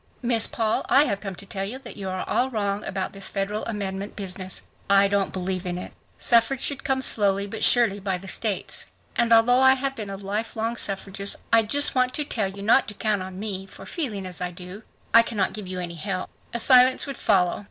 "Miss 0.23 0.47
Paul, 0.47 0.83
I 0.89 1.03
have 1.03 1.21
come 1.21 1.35
to 1.35 1.45
tell 1.45 1.63
you 1.63 1.77
that 1.77 1.95
you 1.95 2.09
are 2.09 2.27
all 2.27 2.49
wrong 2.49 2.83
about 2.85 3.13
this 3.13 3.29
federal 3.29 3.63
amendment 3.65 4.15
business. 4.15 4.63
I 4.89 5.07
don't 5.07 5.31
believe 5.31 5.63
in 5.63 5.77
it. 5.77 5.93
Suffrage 6.17 6.61
should 6.61 6.83
come 6.83 7.03
slowly 7.03 7.45
but 7.45 7.63
surely 7.63 7.99
by 7.99 8.17
the 8.17 8.27
states. 8.27 8.87
And 9.15 9.31
although 9.31 9.59
I 9.61 9.75
have 9.75 9.95
been 9.95 10.09
a 10.09 10.17
life 10.17 10.55
long 10.55 10.75
suffragist, 10.75 11.35
I 11.53 11.61
just 11.61 11.93
want 11.93 12.15
to 12.15 12.23
tell 12.25 12.47
you 12.49 12.63
not 12.63 12.87
to 12.87 12.95
count 12.95 13.21
on 13.21 13.39
me, 13.39 13.67
for 13.67 13.85
feeling 13.85 14.25
as 14.25 14.41
I 14.41 14.49
do, 14.49 14.81
I 15.13 15.21
cannot 15.21 15.53
give 15.53 15.67
you 15.67 15.79
any 15.79 15.93
help." 15.97 16.31
A 16.51 16.59
silence 16.59 17.05
would 17.05 17.15
follow. 17.15 17.59